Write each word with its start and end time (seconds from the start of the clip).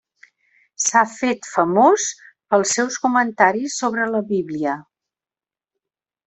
S'ha 0.85 1.01
fet 1.17 1.49
famós 1.49 2.05
pels 2.55 2.73
seus 2.79 2.97
comentaris 3.05 3.77
sobre 3.83 4.09
la 4.15 4.23
Bíblia. 4.33 4.75